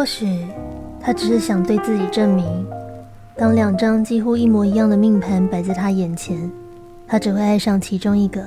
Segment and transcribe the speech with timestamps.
[0.00, 0.46] 或许
[0.98, 2.66] 他只是想对自己证明，
[3.36, 6.50] 当两张几乎一模一样的命盘摆在他眼前，
[7.06, 8.42] 他只会爱上其中一个，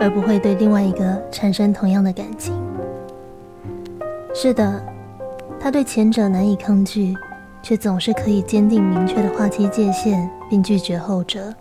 [0.00, 2.52] 而不会对另外一个产生同样的感情。
[4.34, 4.82] 是的，
[5.60, 7.16] 他对前者难以抗拒，
[7.62, 11.54] 却总是可以坚定明确的划清界限，并拒绝后者。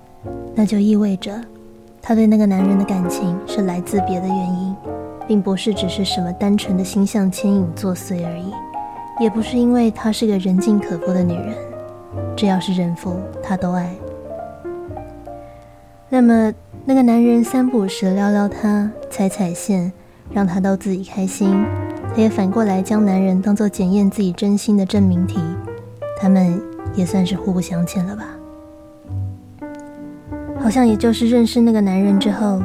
[0.56, 1.40] 那就意味着，
[2.02, 4.76] 他对那个男人的感情是来自别的原因，
[5.28, 8.52] 并不是只是什么单纯的心象牵引作祟而已，
[9.20, 11.54] 也不是因为她是个人尽可夫的女人。
[12.36, 13.90] 只要是人夫，她都爱。
[16.10, 16.54] 那么，
[16.86, 19.92] 那个男人三不五时撩撩她，踩踩线，
[20.32, 21.66] 让她逗自己开心。
[22.16, 25.40] 她也反过来将男人当做检验自己真心的证明题，
[26.20, 26.62] 他们
[26.96, 28.24] 也算是互不相欠了吧？
[30.60, 32.62] 好像也就是认识那个男人之后，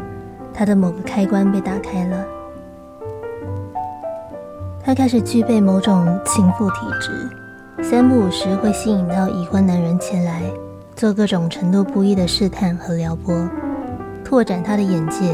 [0.52, 2.26] 他的某个开关被打开了，
[4.84, 7.30] 他开始具备某种情妇体质，
[7.84, 10.42] 三不五时会吸引到已婚男人前来，
[10.96, 13.48] 做各种程度不一的试探和撩拨，
[14.24, 15.32] 拓展他的眼界，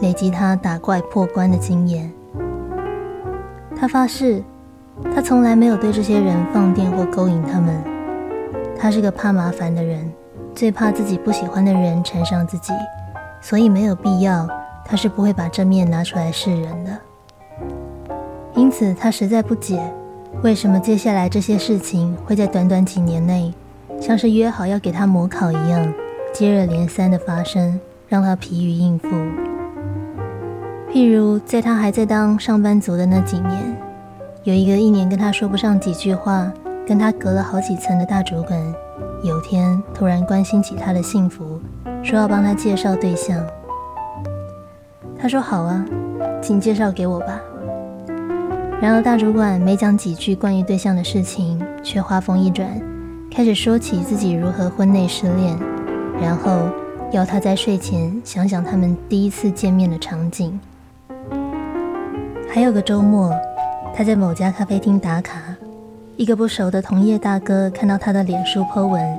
[0.00, 2.12] 累积他打怪破关的经验。
[3.74, 4.40] 他发誓，
[5.12, 7.74] 他从来没有对这些人放电或勾引他们。
[8.78, 10.08] 他是个怕麻烦的人，
[10.54, 12.72] 最怕自己不喜欢的人缠上自己，
[13.40, 14.48] 所以没有必要，
[14.84, 16.92] 他是不会把正面拿出来示人的。
[18.56, 19.78] 因此，他实在不解，
[20.42, 23.52] 为什么接下来这些事情会在短短几年内，
[24.00, 25.92] 像是约好要给他模考一样，
[26.32, 29.08] 接二连三的发生，让他疲于应付。
[30.90, 33.76] 譬如，在他还在当上班族的那几年，
[34.44, 36.50] 有一个一年跟他说不上几句话、
[36.86, 38.58] 跟他隔了好几层的大主管，
[39.22, 41.60] 有天突然关心起他的幸福，
[42.02, 43.38] 说要帮他介绍对象。
[45.18, 45.84] 他说：“好啊，
[46.42, 47.38] 请介绍给我吧。”
[48.78, 52.68] 然而，大主管没讲几句关于对象的事情，却话锋一转，
[53.30, 55.58] 开始说起自己如何婚内失恋，
[56.20, 56.68] 然后
[57.10, 60.60] 要他在睡前想想他们第一次见面的场景。
[62.48, 63.34] 还有个周末，
[63.94, 65.40] 他在某家咖啡厅打卡，
[66.16, 69.18] 一个不熟的同业大哥看到他的脸书 po 文，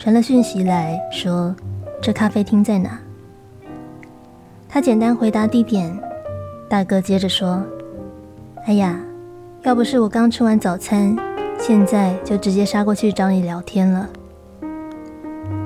[0.00, 1.54] 传了讯息来说
[2.02, 2.98] ：“这咖啡厅在哪？”
[4.68, 5.96] 他简单回答地点，
[6.68, 7.64] 大哥接着说
[8.66, 8.98] ：“哎呀，
[9.62, 11.16] 要不是我刚吃完早餐，
[11.56, 14.08] 现在就直接杀过去找你聊天了。”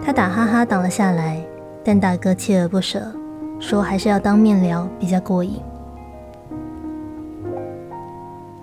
[0.05, 1.43] 他打哈哈挡了下来，
[1.83, 3.11] 但大哥锲而不舍，
[3.59, 5.63] 说还是要当面聊比较过瘾。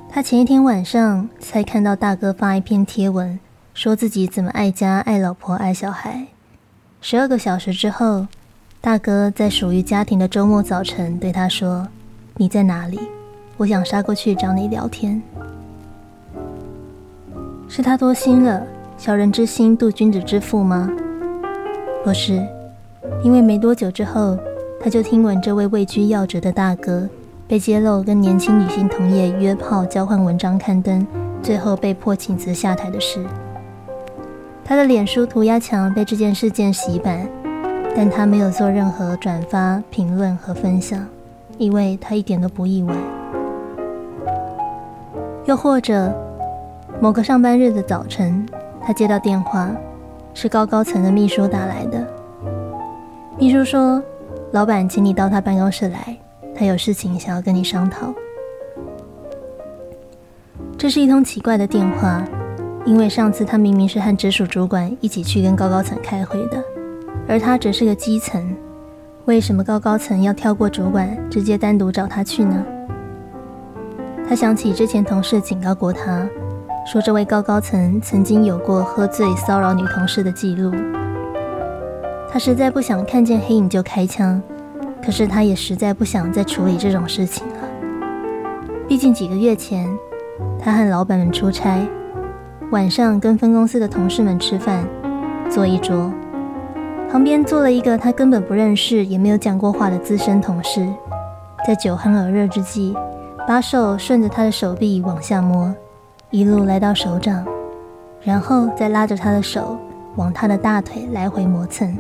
[0.08, 3.40] 他前一天晚上才看到大哥发一篇贴文，
[3.74, 6.28] 说自己怎么爱家、爱老婆、爱小孩。
[7.02, 8.28] 十二个小时之后，
[8.82, 11.88] 大哥在属于家庭的周末早晨对他说
[12.38, 13.00] ：“你在哪里？
[13.58, 15.22] 我想杀过去找你聊天。”
[17.68, 18.66] 是他多心了，
[18.98, 20.90] 小人之心度君子之腹吗？
[22.04, 22.42] 不是，
[23.22, 24.38] 因为没多久之后，
[24.80, 27.10] 他就听闻这位位居要职的大哥。
[27.50, 31.08] 被揭露跟年轻女性同业约炮、交换文章刊登，
[31.42, 33.26] 最后被迫请辞下台的事。
[34.66, 37.26] 他的脸书涂鸦墙被这件事件洗版，
[37.96, 41.08] 但他没有做任何转发、评论和分享，
[41.58, 42.94] 因为他一点都不意外。
[45.48, 46.14] 又或者，
[47.00, 48.46] 某个上班日的早晨，
[48.82, 49.72] 他接到电话，
[50.34, 52.06] 是高高层的秘书打来的。
[53.40, 54.04] 秘书说
[54.52, 56.18] ：“老板，请你到他办公室来。”
[56.54, 58.14] 他有事情想要跟你商讨。
[60.78, 62.22] 这是一通奇怪的电话，
[62.84, 66.62] 因为上次他明明是和直属主管一起去跟高高层开会的，
[67.26, 68.54] 而他只是个基层，
[69.24, 72.66] 为什么高高层要跳过主管，直接单独找他去呢？
[74.28, 76.28] 他想起之前同事警告过他，
[76.86, 80.72] 说这位高高层曾经有过喝醉骚扰女同事的记录。
[82.30, 84.42] 他实在不想看见黑影就开枪。
[85.00, 87.54] 可是他也实在不想再处理这种事情了。
[88.90, 89.88] 毕竟几个月前，
[90.60, 91.88] 他和老板们出差，
[92.72, 94.86] 晚上跟分公司的同事们吃饭，
[95.50, 96.12] 坐一桌，
[97.10, 100.86] 旁边坐了一个他根本不认识也没有讲过话的资深同事，
[101.66, 102.94] 在酒酣耳热之际，
[103.48, 105.74] 把手顺着他的手臂往下摸，
[106.32, 107.46] 一路来到手掌，
[108.22, 109.78] 然后再拉着他的手
[110.18, 111.98] 往他的大腿来回磨蹭，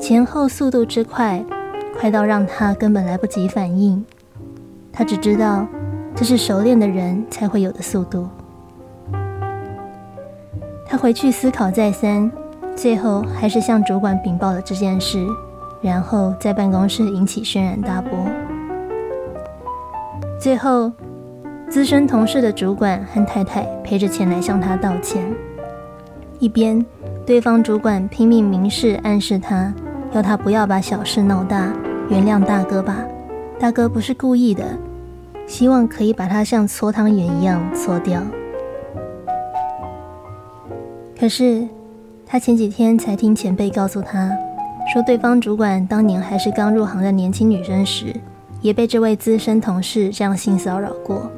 [0.00, 1.44] 前后速度之快。
[1.98, 4.04] 快到让他根本来不及反应，
[4.92, 5.64] 他只知道
[6.14, 8.28] 这是熟练的人才会有的速度。
[10.84, 12.30] 他回去思考再三，
[12.74, 15.24] 最后还是向主管禀报了这件事，
[15.80, 18.10] 然后在办公室引起轩然大波。
[20.44, 20.92] 最后，
[21.70, 25.24] 资深同事的主管和太太陪着前来向他道歉，
[26.38, 26.84] 一边
[27.24, 29.72] 对方主管拼命明示暗示他，
[30.12, 31.72] 要他不要把小事闹大，
[32.10, 33.06] 原谅大哥吧，
[33.58, 34.76] 大哥不是故意的，
[35.46, 38.20] 希望可以把他像搓汤圆一样搓掉。
[41.18, 41.66] 可是
[42.26, 44.30] 他前几天才听前辈告诉他，
[44.92, 48.14] 说对方主管当年还是刚入行的年轻女生时。
[48.64, 51.30] 也被这位资深同事这样性骚扰过，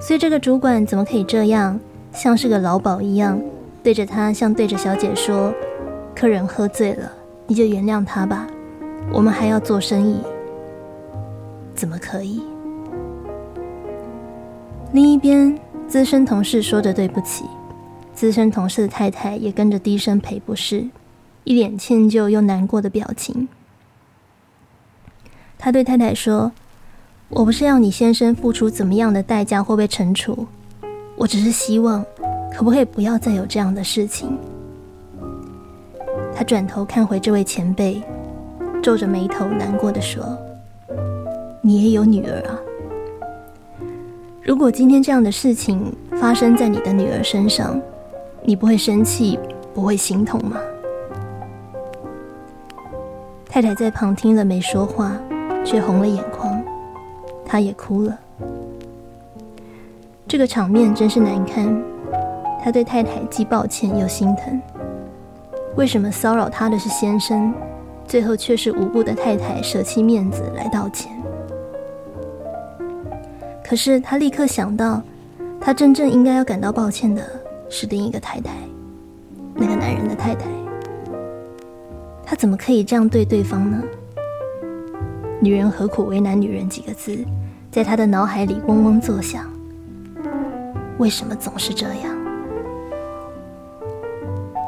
[0.00, 1.76] 所以这个主管怎么可以这样，
[2.12, 3.42] 像是个老鸨一样，
[3.82, 5.52] 对着他像对着小姐说
[6.14, 7.10] ：“客人喝醉了，
[7.48, 8.46] 你就原谅他吧，
[9.12, 10.20] 我们还要做生意，
[11.74, 12.40] 怎么可以？”
[14.94, 15.58] 另一边，
[15.88, 17.44] 资深同事说着对不起，
[18.14, 20.86] 资深同事的太太也跟着低声赔不是，
[21.42, 23.48] 一脸歉疚又难过的表情。
[25.64, 26.52] 他对太太说
[27.30, 30.46] ：“我不是要你先生付出怎么样的代价或被惩处，
[31.16, 32.04] 我只是希望，
[32.54, 34.36] 可不可以不要再有这样的事情。”
[36.36, 38.02] 他转头看回这位前辈，
[38.82, 40.36] 皱着眉头难过的说
[41.64, 42.60] ：“你也有女儿啊，
[44.42, 45.90] 如果今天这样的事情
[46.20, 47.80] 发生在你的女儿身上，
[48.42, 49.38] 你不会生气，
[49.72, 50.58] 不会心痛吗？”
[53.48, 55.18] 太太在旁听了没说话。
[55.64, 56.62] 却红了眼眶，
[57.44, 58.18] 他也哭了。
[60.28, 61.82] 这个场面真是难堪。
[62.62, 64.58] 他对太太既抱歉又心疼。
[65.76, 67.52] 为什么骚扰他的是先生，
[68.06, 71.12] 最后却是无辜的太太舍弃面子来道歉？
[73.62, 75.02] 可是他立刻想到，
[75.60, 77.22] 他真正应该要感到抱歉的
[77.68, 78.52] 是另一个太太，
[79.54, 80.46] 那个男人的太太。
[82.24, 83.82] 他怎么可以这样对对方呢？
[85.44, 86.66] 女人何苦为难女人？
[86.66, 87.22] 几个字，
[87.70, 89.44] 在他的脑海里嗡嗡作响。
[90.96, 92.16] 为什么总是这样？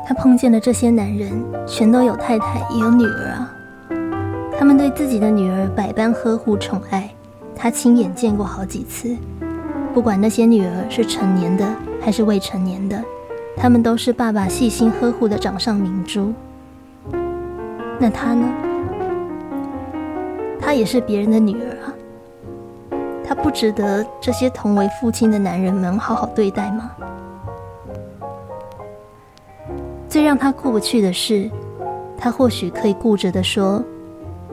[0.06, 1.32] 他碰见的这些男人，
[1.66, 3.50] 全都有太太，也有女儿啊。
[4.58, 7.10] 他们对自己的女儿百般呵护宠爱，
[7.56, 9.16] 他亲眼见过好几次。
[9.94, 11.66] 不管那些女儿是成年的
[12.02, 13.02] 还是未成年的，
[13.56, 16.34] 他们都是爸爸细心呵护的掌上明珠。
[17.98, 18.46] 那他呢？
[20.76, 21.92] 也是别人的女儿啊，
[23.26, 26.92] 她不值得这些同为父亲的男人们好好对待吗？
[30.08, 31.50] 最让他过不去的是，
[32.16, 33.84] 他或许可以固执的说：“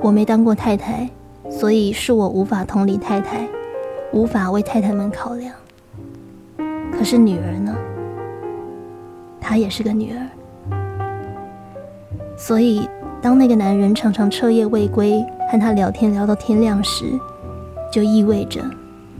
[0.02, 1.10] 我没当过太太，
[1.50, 3.48] 所以是我无法同理太太，
[4.12, 5.54] 无法为太太们考量。”
[6.92, 7.76] 可是女儿呢？
[9.40, 10.28] 她也是个女儿，
[12.36, 12.90] 所以
[13.22, 15.24] 当那个男人常常彻夜未归。
[15.54, 17.06] 和他聊天聊到天亮时，
[17.92, 18.60] 就意味着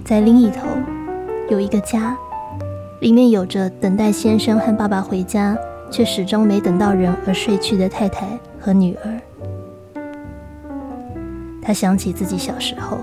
[0.04, 0.68] 在另一头
[1.48, 2.18] 有一个家，
[3.02, 5.56] 里面有着等待先生和爸爸回家，
[5.92, 8.26] 却始终没等到人而睡去的太太
[8.60, 9.22] 和女儿。
[11.62, 12.98] 他想起自己小时候，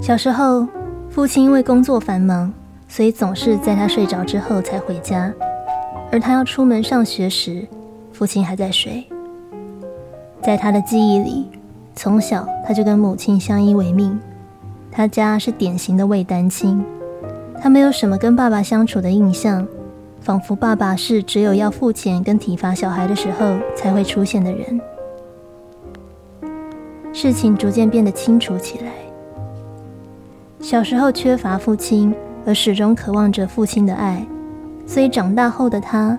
[0.00, 0.66] 小时候
[1.10, 2.50] 父亲因为工作繁忙，
[2.88, 5.30] 所以总是在他睡着之后才回家，
[6.10, 7.68] 而他要出门上学时，
[8.10, 9.06] 父亲还在睡。
[10.42, 11.46] 在他的记忆里，
[11.94, 14.18] 从小他就跟母亲相依为命。
[14.90, 16.82] 他家是典型的未单亲，
[17.60, 19.66] 他没有什么跟爸爸相处的印象，
[20.20, 24.80] 仿佛爸爸是只有要付钱跟体罚小孩的时候才会出现的人。
[27.12, 28.92] 事情逐渐变得清楚起来。
[30.60, 32.14] 小时候缺乏父亲，
[32.46, 34.24] 而始终渴望着父亲的爱，
[34.86, 36.18] 所以长大后的他，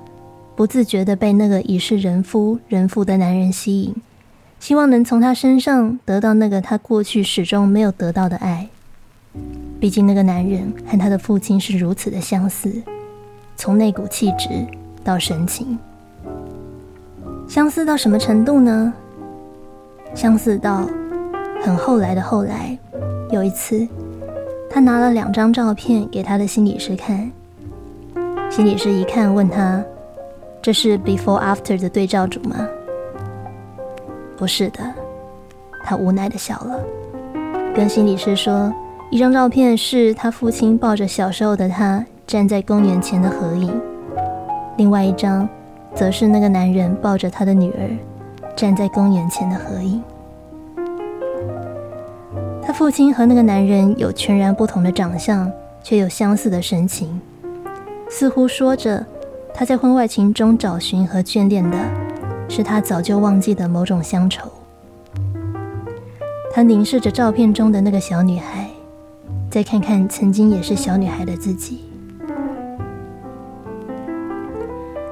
[0.55, 3.95] 不自觉地被那个已是人夫人父的男人吸引。
[4.59, 8.67] 希望能从他身上得到那个他过去始终没有得到的爱。
[9.79, 12.69] 毕竟那个男人和他的父亲是如此的相似，
[13.55, 14.49] 从那股气质
[15.03, 15.77] 到神情，
[17.47, 18.93] 相似到什么程度呢？
[20.13, 20.85] 相似到
[21.63, 22.77] 很后来的后来，
[23.31, 23.87] 有一次，
[24.69, 27.31] 他拿了两张照片给他的心理师看，
[28.49, 29.81] 心理师一看问他
[30.61, 32.67] ：“这是 before after 的对照组吗？”
[34.39, 34.79] 不是的，
[35.83, 36.79] 他无奈的笑了，
[37.75, 38.73] 跟心理师说，
[39.11, 43.69] 一张照片是他父亲抱着小时候的他站在公园前的合影，
[44.77, 45.47] 另外一张
[45.93, 47.89] 则是那个男人抱着他的女儿
[48.55, 50.01] 站在公园前的合影。
[52.63, 55.51] 他父亲和那个男人有全然不同的长相，
[55.83, 57.19] 却有相似的神情，
[58.09, 59.05] 似乎说着
[59.53, 61.77] 他在婚外情中找寻和眷恋的。
[62.49, 64.51] 是他早就忘记的某种乡愁。
[66.51, 68.67] 他凝视着照片中的那个小女孩，
[69.49, 71.85] 再看看曾经也是小女孩的自己。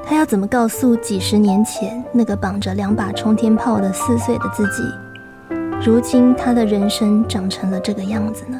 [0.04, 4.84] 他要怎么告诉几十年前那个绑着两把冲天炮的四岁的自己，
[5.86, 8.60] 如今他的人生长成了这个样子呢？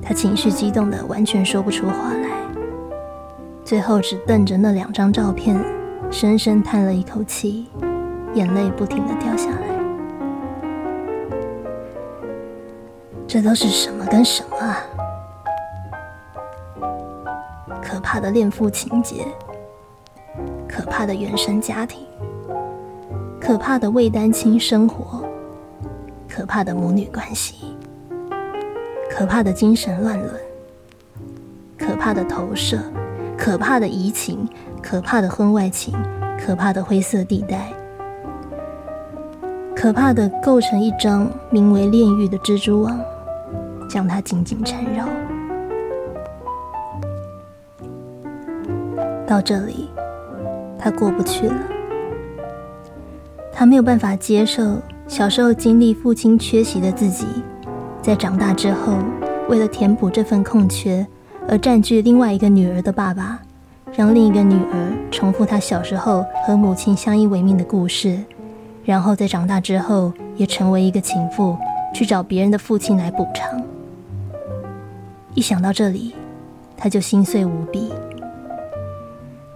[0.00, 2.28] 他情绪激动的完全说不出话来，
[3.64, 5.56] 最后只瞪着那两张照片，
[6.10, 7.66] 深深叹了一口气，
[8.34, 9.58] 眼泪不停的掉下来。
[13.26, 14.78] 这都是什么跟什么啊？
[17.82, 19.26] 可怕的恋父情节，
[20.66, 22.06] 可怕的原生家庭，
[23.40, 25.22] 可怕的未单亲生活，
[26.28, 27.76] 可怕的母女关系，
[29.10, 30.30] 可怕的精神乱伦，
[31.76, 32.78] 可怕的投射，
[33.36, 34.48] 可怕的移情，
[34.88, 35.92] 可怕的婚外情，
[36.38, 37.72] 可怕的灰色地带，
[39.74, 42.96] 可怕的构成一张名为炼狱的蜘蛛网，
[43.90, 45.08] 将它紧紧缠绕。
[49.26, 49.90] 到这里，
[50.78, 51.54] 他过不去了。
[53.52, 54.62] 他没有办法接受
[55.08, 57.26] 小时候经历父亲缺席的自己，
[58.00, 58.92] 在长大之后，
[59.48, 61.04] 为了填补这份空缺
[61.48, 63.40] 而占据另外一个女儿的爸爸，
[63.96, 68.18] 让另一个女儿重复她小时候和母亲相依为命的故事，
[68.84, 71.56] 然后在长大之后也成为一个情妇，
[71.94, 73.62] 去找别人的父亲来补偿。
[75.32, 76.14] 一想到这里，
[76.76, 77.90] 他就心碎无比。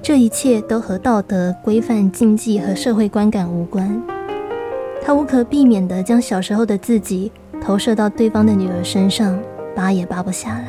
[0.02, 4.02] 这一切都和道德规范、禁忌和社会观感无关。
[5.02, 7.30] 他无可避免地将小时候的自己
[7.62, 9.38] 投射到对方的女儿身上，
[9.76, 10.64] 拔也拔不下来。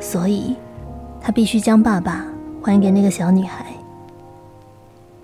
[0.00, 0.56] 所以，
[1.22, 2.26] 他必须将爸爸
[2.60, 3.64] 还给那个小女孩。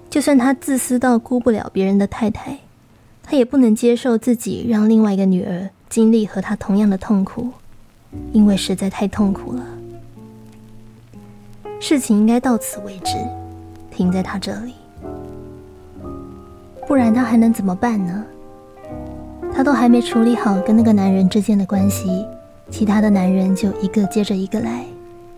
[0.09, 2.57] 就算他自私到顾不了别人的太太，
[3.23, 7.49] 他也不能接受自己让另外一个女儿经历和他同样的痛苦，
[8.33, 9.67] 因为实在太痛苦了。
[11.81, 13.15] 事情应该到此为止，
[13.91, 14.73] 停在他这里，
[16.87, 18.25] 不然他还能怎么办呢？
[19.55, 22.25] 他都还没处理好跟那个男人之间的关系，
[22.71, 24.85] 其他的男人就一个接着一个来，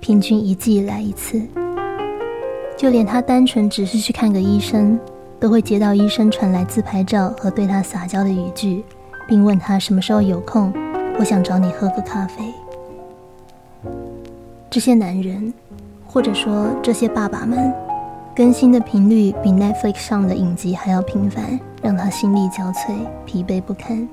[0.01, 1.41] 平均一季来一次。
[2.77, 4.99] 就连他单纯只是去看个医生，
[5.39, 8.83] 都会接到医生传来自拍照和对他撒娇的语句，
[9.29, 10.73] 并问他什么时候有空，
[11.19, 12.53] 我想找你喝个咖啡。
[14.69, 15.53] 这些男人。
[16.13, 17.73] 或者说，这些爸爸们
[18.35, 24.09] 更新的频率比 Netflix 上的影集还要频繁，让他心力交瘁、疲惫不堪。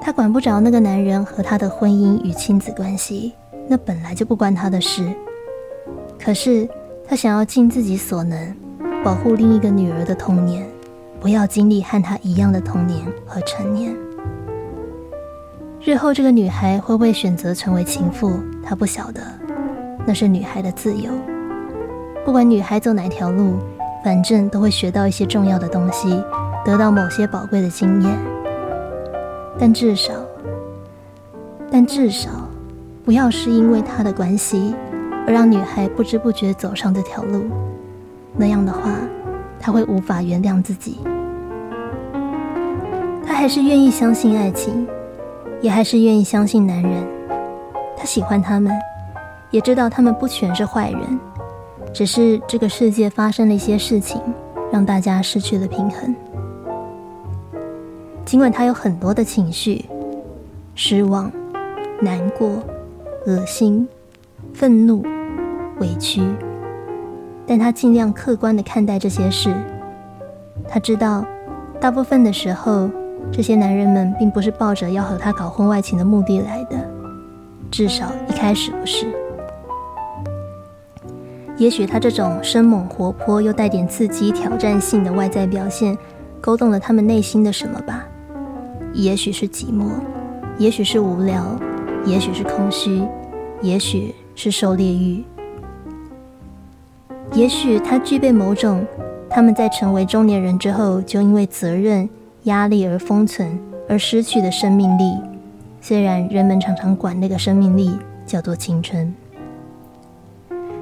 [0.00, 3.32] 他管不着那个男人和他的婚姻与亲子关系，
[3.70, 5.08] 那本来就不关他的事。
[6.18, 6.68] 可是
[7.06, 8.52] 他想要尽自己所能，
[9.04, 10.66] 保护另一个女儿的童年，
[11.20, 13.94] 不要经历和他一样的童年和成年。
[15.80, 19.22] 日后这个女孩会不会选择成为情妇，他不晓得。
[20.04, 21.12] 那是女孩的自由。
[22.24, 23.54] 不管女孩走哪条路，
[24.02, 26.20] 反正都会学到一些重要的东西，
[26.64, 28.18] 得到某些宝贵的经验。
[29.60, 30.12] 但至少，
[31.70, 32.30] 但至少，
[33.04, 34.74] 不要是因为他的关系
[35.26, 37.44] 而让女孩不知不觉走上这条路。
[38.36, 38.92] 那样的话，
[39.58, 40.98] 他会无法原谅自己。
[43.26, 44.86] 他还是愿意相信爱情，
[45.60, 47.06] 也还是愿意相信男人。
[47.96, 48.72] 他喜欢他们。
[49.52, 51.18] 也知道他们不全是坏人，
[51.92, 54.22] 只是这个世界发生了一些事情，
[54.70, 56.14] 让大家失去了平衡。
[58.24, 59.86] 尽管他有很多的情绪，
[60.76, 61.28] 失望、
[62.00, 62.62] 难过、
[63.30, 63.88] 恶心、
[64.52, 65.04] 愤怒、
[65.78, 66.20] 委屈，
[67.46, 69.54] 但他尽量客观的看待这些事。
[70.68, 71.24] 他知道，
[71.80, 72.90] 大部分的时候，
[73.30, 76.76] 这些男人们并不是抱着要和他搞婚外情的目的来的，
[77.70, 79.06] 至少一开始不是。
[81.56, 85.96] 也许他这种生猛活泼又带点刺激挑战性的外在表现，
[86.40, 88.04] 勾动了他们内心的什么吧？
[88.92, 89.84] 也许是寂寞，
[90.58, 91.44] 也许是无聊，
[92.04, 93.02] 也许是空虚，
[93.62, 95.22] 也许是狩猎欲。
[97.32, 98.84] 也许他具备某种
[99.28, 102.08] 他们在成为中年人之后就因为责任
[102.44, 105.16] 压力而封存而失去的生命力。
[105.80, 109.14] 虽然人们常常管那个生命力叫做青春。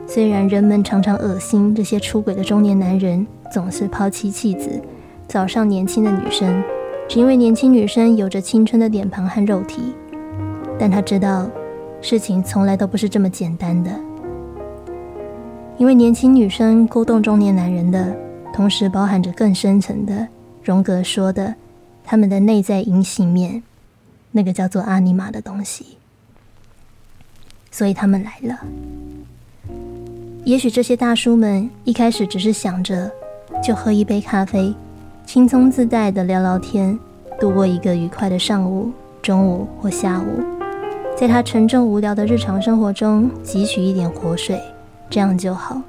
[0.06, 4.80] 虽然人们常常恶心这些出轨的中年男人，总是抛妻弃子，
[5.26, 6.62] 早上年轻的女生，
[7.06, 9.94] 只因为年轻女生有着青春的脸庞和肉体，
[10.78, 11.46] 但他知道，
[12.00, 13.90] 事情从来都不是这么简单的。
[15.76, 18.16] 因为年轻女生勾动中年男人的，
[18.52, 20.26] 同时包含着更深层的
[20.62, 21.54] 荣格说的
[22.04, 23.62] 他们的内在阴性面，
[24.32, 25.98] 那个叫做阿尼玛的东西。
[27.70, 28.58] 所以他们来了。
[30.44, 33.10] 也许这些大叔们一开始只是想着，
[33.62, 34.74] 就喝一杯咖啡，
[35.26, 36.98] 轻松自在的聊聊天，
[37.38, 38.90] 度过一个愉快的上午、
[39.22, 40.42] 中午或下午，
[41.18, 44.62] 在他沉重无聊的日常生活中汲取一点活水，
[45.10, 45.82] 这样就好。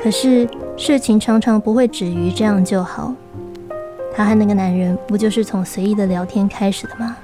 [0.00, 3.12] 可是事情常常不会止于这样就好。
[4.14, 7.16] 他和那个男人不就是从随意的聊天开始的吗？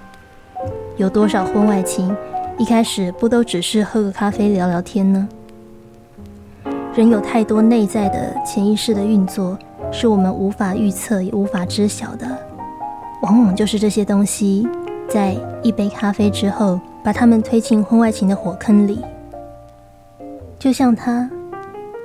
[0.97, 2.13] 有多少婚外情，
[2.59, 5.29] 一开始不都只是喝个咖啡聊聊天呢？
[6.93, 9.57] 人有太多内在的潜意识的运作，
[9.93, 12.27] 是我们无法预测也无法知晓的。
[13.23, 14.67] 往往就是这些东西，
[15.09, 19.01] 在一杯咖啡之后，把他们推进婚外情的火坑里。
[20.59, 21.29] 就像他，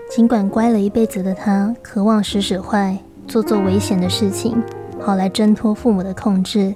[0.09, 4.61] 尽管乖了一辈子的他，渴望使使坏，做做危险的事情，
[4.99, 6.73] 好来挣脱父母的控制。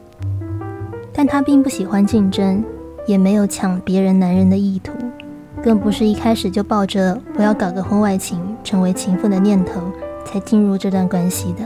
[1.14, 2.64] 但他并不喜欢竞争，
[3.06, 4.92] 也没有抢别人男人的意图，
[5.64, 9.82] 更不是一开始就抱着我要搞个婚外情、成为情妇的念头
[10.26, 11.64] 才进入这段关系的。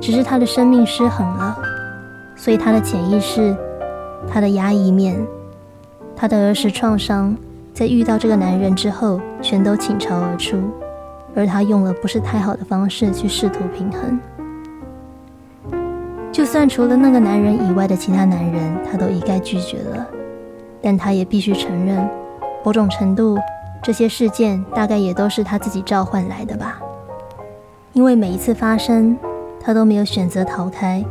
[0.00, 1.58] 只是他的生命失衡了，
[2.38, 3.54] 所以他的潜意识、
[4.32, 5.14] 他的压抑面、
[6.16, 7.36] 他的儿时创伤，
[7.74, 10.56] 在遇到这个男人之后，全都倾巢而出，
[11.34, 14.18] 而他用了不是太好的方式去试图平衡。
[16.30, 20.06] 就算除了那个男人以外的其他男人，他都一概拒绝了，
[20.80, 22.08] 但他也必须承认，
[22.64, 23.36] 某种程度，
[23.82, 26.80] 这些事件大概也都是他自己召唤来的吧。
[27.92, 29.16] 因为每一次发生，
[29.60, 31.04] 他都没有选择逃开，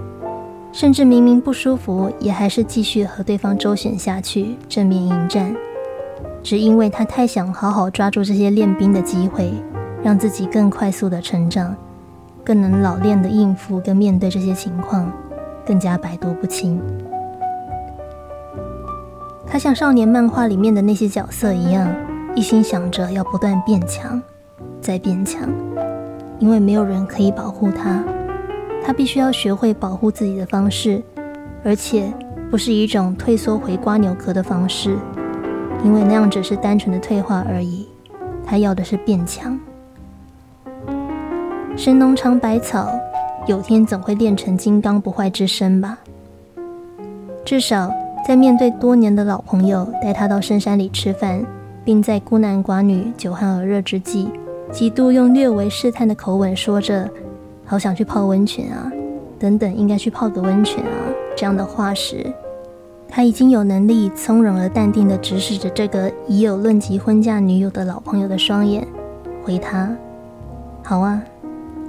[0.77, 5.55] 甚至明明不舒服，也还是继续和对方周旋下去，正面迎战。
[6.43, 9.51] 只因为他太想好好抓住这些练兵的机会，
[10.03, 11.75] 让自己更快速的成长。
[12.43, 15.11] 更能老练的应付跟面对这些情况，
[15.65, 16.79] 更加百毒不侵。
[19.47, 21.91] 他像少年漫画里面的那些角色一样，
[22.35, 24.21] 一心想着要不断变强，
[24.79, 25.49] 再变强。
[26.37, 28.03] 因为没有人可以保护他，
[28.83, 31.01] 他必须要学会保护自己的方式，
[31.63, 32.11] 而且
[32.49, 34.97] 不是一种退缩回瓜牛壳的方式，
[35.83, 37.87] 因为那样只是单纯的退化而已。
[38.45, 39.59] 他要的是变强。
[41.75, 42.89] 神农尝百草，
[43.45, 45.99] 有天总会练成金刚不坏之身吧。
[47.43, 47.91] 至少
[48.25, 51.45] 在面对多年的老朋友带他到深山里吃饭，
[51.83, 54.29] 并在孤男寡女、酒酣耳热之际，
[54.71, 57.09] 几度用略为试探的口吻说着
[57.67, 58.91] “好想去泡温泉啊”
[59.37, 60.89] 等等，应该去泡个温泉啊
[61.35, 62.25] 这样的话时，
[63.07, 68.87] 他已经有能力从容而淡定地直视着这个已有论及婚嫁女友的老朋友的双眼，
[69.43, 69.95] 回他
[70.83, 71.21] ：“好啊。”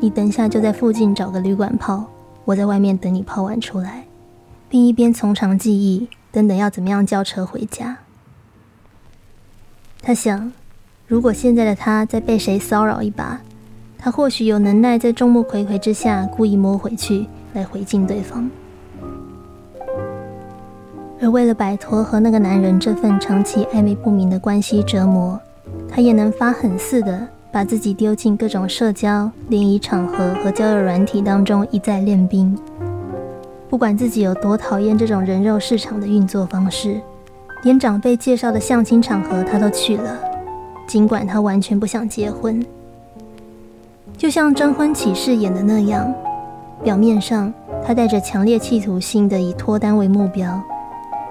[0.01, 2.05] 你等下就在附近找个旅馆泡，
[2.45, 4.05] 我在外面等你泡完出来，
[4.69, 7.99] 并一边从长计议，等等要怎么样叫车回家。
[10.01, 10.53] 他想，
[11.09, 13.41] 如果现在的他再被谁骚扰一把，
[13.99, 18.49] 他或许有能耐在众目睽睽之下故意摸回去，来回敬对方。
[21.21, 25.39] 而为了摆脱和那个男人这份长期暧昧不明的关系折磨，
[25.89, 27.29] 他也能发狠似的。
[27.51, 32.57] 把自己丢进各种社交联谊场合和交友软体当中，一再练兵。
[33.71, 37.01] 不管自己有多讨厌这种人肉市场的运作方式，
[37.63, 40.19] 连长辈介绍的相亲场合他都去了。
[40.87, 42.65] 尽管他完全不想结婚，
[44.18, 46.12] 就像征婚启事演的那样，
[46.83, 47.54] 表面上
[47.87, 50.61] 他带着强烈企图性的以脱单为目标，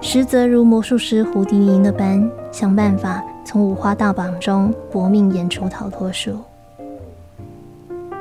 [0.00, 3.22] 实则如魔术师胡迪尼那般想办法。
[3.44, 6.36] 从五花大绑中搏命演出逃脱术。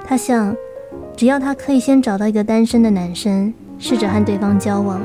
[0.05, 0.55] 他想，
[1.17, 5.01] 只要他可以先找到一个单身的男生，试着和对方交往，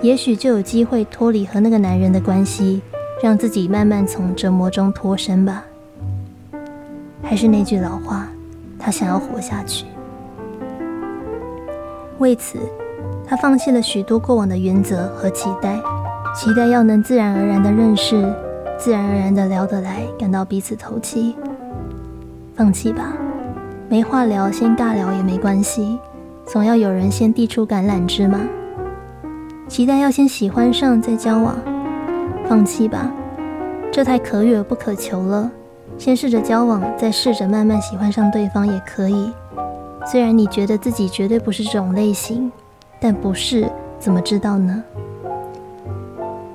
[0.00, 2.82] 也许就有机会脱离和那个男人的关系，
[3.20, 5.64] 让自己慢慢从折磨中脱身吧。
[7.20, 8.28] 还是那句老话，
[8.84, 9.86] 他想要活下去。
[12.18, 12.58] 为此，
[13.26, 15.80] 他放弃了许多过往的原则和期待，
[16.36, 18.30] 期待要能自然而然的认识。
[18.76, 21.34] 自然而然的聊得来，感到彼此投契。
[22.54, 23.14] 放弃吧，
[23.88, 25.98] 没话聊，先尬聊也没关系，
[26.44, 28.40] 总要有人先递出橄榄枝嘛。
[29.66, 31.56] 期待要先喜欢上再交往，
[32.46, 33.10] 放弃吧，
[33.90, 35.50] 这太可遇而不可求了。
[35.98, 39.32] 先试着交往，再试着慢慢喜欢上对方也可以。
[40.06, 42.50] 虽然你觉得自己绝对不是这种类型，
[43.00, 44.82] 但不是怎么知道呢？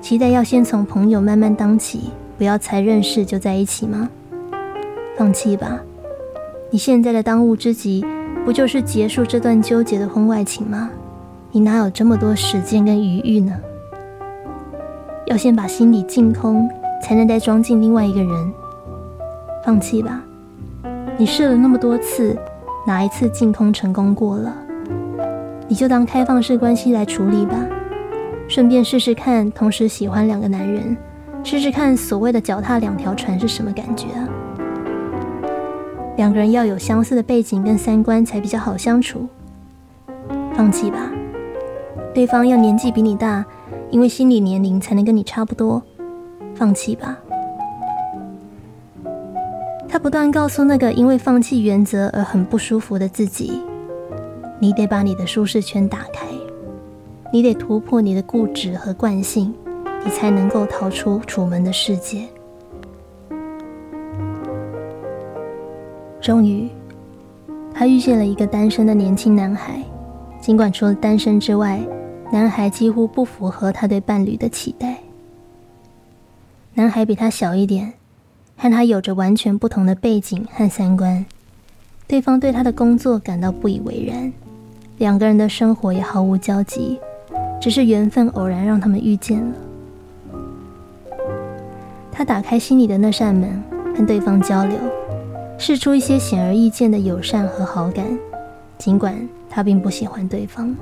[0.00, 2.10] 期待要先从朋友慢慢当起。
[2.38, 4.08] 不要才认识就在一起吗？
[5.14, 5.78] 放弃吧，
[6.70, 8.02] 你现在的当务之急，
[8.46, 10.88] 不就是结束这段纠结的婚外情吗？
[11.52, 13.54] 你哪有这么多时间跟余裕呢？
[15.26, 16.66] 要先把心里净空，
[17.02, 18.52] 才能再装进另外一个人。
[19.64, 20.22] 放弃吧，
[21.16, 22.36] 你试了那么多次，
[22.86, 24.54] 哪一次净空成功过了？
[25.68, 27.54] 你就当开放式关系来处理吧，
[28.48, 30.96] 顺便试试看，同时喜欢两个男人，
[31.44, 34.28] 试试看所谓的脚踏两条船是什么感觉啊？
[36.16, 39.28] 两个人要有相似的背景跟三观才比较好相处。
[40.54, 41.10] 放弃吧，
[42.12, 43.44] 对方要年纪比你大。
[43.90, 45.82] 因为心理年龄才能跟你差不多，
[46.54, 47.18] 放弃吧。
[49.90, 53.60] 他不断告诉那个因为放弃原则而很不舒服的自己
[54.60, 56.28] ：“你得把你的舒适圈打开，
[57.32, 59.52] 你得突破你的固执和惯性，
[60.04, 62.24] 你才能够逃出楚门的世界。”
[66.22, 66.68] 终于，
[67.74, 69.82] 他遇见了一个单身的年轻男孩，
[70.40, 71.80] 尽管除了单身之外。
[72.32, 74.98] 男孩几乎不符合他对伴侣的期待。
[76.74, 77.92] 男孩比他小一点，
[78.60, 81.24] 和他有着完全不同的背景和三观。
[82.06, 84.30] 对方对他的工作感到不以为然，
[84.98, 87.00] 两个人的生活也毫无交集，
[87.58, 89.54] 只是缘分偶然让他们遇见了。
[92.12, 93.62] 他打开心里的那扇门，
[93.96, 94.76] 和对方交流，
[95.56, 98.04] 试出一些显而易见的友善和好感，
[98.76, 99.16] 尽管
[99.48, 100.76] 他并不喜欢对方。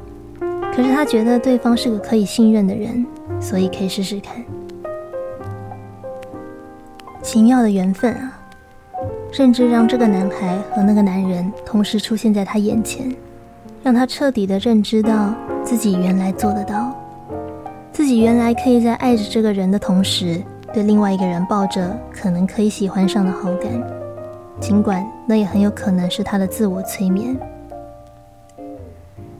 [0.74, 3.06] 可是他觉得对方是个可以信任的人，
[3.40, 4.42] 所以可以试试看。
[7.22, 8.38] 奇妙的缘分啊，
[9.30, 13.14] 甚至让这个男孩和那个男人同时出现在他眼前，
[13.82, 16.94] 让他彻底的认知到自己原来做得到，
[17.92, 23.70] 自己原来可以在爱着这个人的同时，对另外一个人抱着可能可以喜欢上的好感，
[24.60, 27.36] 尽管那也很有可能是他的自我催眠。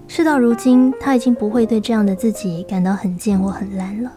[0.07, 4.11] 事到如今，他已经不会对这样的自己感到很贱或很烂了。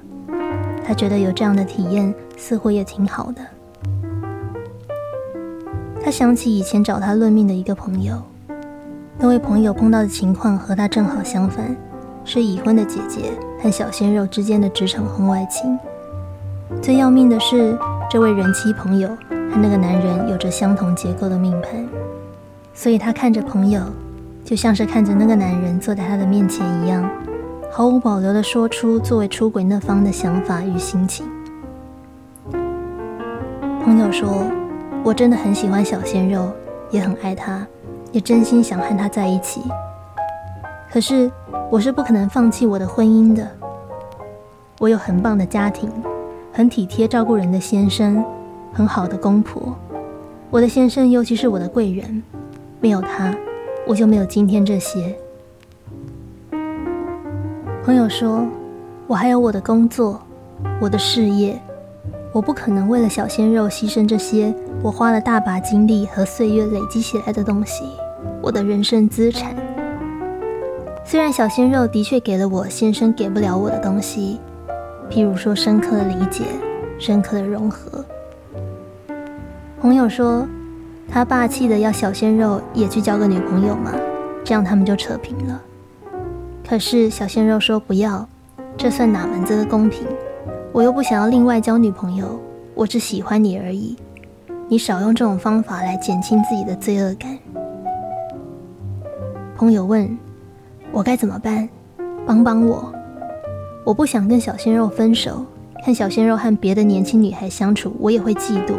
[0.85, 3.41] 他觉得有这样的体验似乎也挺好的。
[6.03, 8.21] 他想起以前找他论命的一个朋友，
[9.17, 11.75] 那位朋友碰到的情况和他正好相反，
[12.25, 15.77] 是已婚的姐姐和小鲜肉之间的职场婚外情。
[16.81, 17.77] 最要命的是，
[18.09, 21.87] 这位人妻朋友和那个男人有着相同结构的命盘，
[22.73, 23.81] 所以他看着朋友。
[24.43, 27.07] 就像是看着那个男人坐在他的面前一样，
[27.73, 31.25] 毫无保留地说出作为出轨那方的想法与心情。
[33.81, 34.45] 朋友说
[35.05, 36.51] ：“我真的很喜欢小鲜肉，
[36.89, 37.65] 也很爱他，
[38.11, 39.61] 也真心想和他在一起。
[40.91, 41.31] 可是
[41.69, 43.47] 我是不可能放弃我的婚姻的。
[44.77, 45.89] 我有很棒的家庭，
[46.51, 48.21] 很体贴照顾人的先生，
[48.73, 49.73] 很好的公婆。
[50.49, 52.21] 我的先生尤其是我的贵人，
[52.81, 53.33] 没有他。”
[53.87, 55.17] 我就没有今天这些。
[57.83, 58.47] 朋友说，
[59.07, 60.21] 我还有我的工作，
[60.79, 61.59] 我的事业，
[62.31, 67.85] 我不可能为了小鲜肉牺牲这些我花了大把精力和岁月累积起来的东西，
[68.39, 69.55] 我的人生资产。
[71.03, 74.39] 虽然小鲜肉的确给了我先生给不了我的东西，
[75.09, 76.43] 譬如说深刻的理解、
[76.99, 78.05] 深刻的融合。
[79.81, 80.47] 朋友说。
[81.13, 83.91] 他霸气的要小鲜肉也去交个女朋友嘛，
[84.45, 85.61] 这样他们就扯平了。
[86.71, 88.25] 可是小鲜肉说不要，
[88.77, 90.07] 这算哪门子的公平？
[90.71, 92.39] 我又不想要另外交女朋友，
[92.73, 93.97] 我只喜欢你而已。
[94.69, 97.37] 你少用这种方法来减轻自己的罪恶感。
[99.57, 100.17] 朋友问
[100.93, 101.67] 我该怎么办？
[102.25, 102.89] 帮帮我！
[103.83, 105.45] 我不想跟小鲜肉分手，
[105.83, 108.75] 看小鲜肉和别的年轻女孩相处，我也会嫉妒。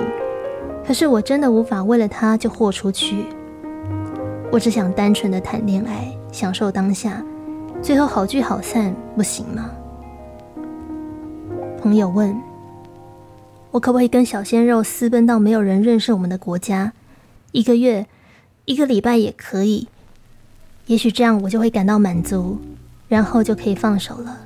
[0.82, 3.26] 可是我真的无法为了他就豁出去。
[4.50, 7.22] 我只想单纯的谈恋爱，享受当下，
[7.82, 9.68] 最后好聚好散，不行吗？
[11.80, 12.32] 朋友问
[13.72, 16.92] ：“我可不可以跟小鲜肉私奔到没有人认识我们的国家，
[17.50, 18.06] 一个月、
[18.66, 19.88] 一个礼拜也可以？
[20.86, 22.56] 也许这样我就会感到满足，
[23.08, 24.38] 然后就可以放手了。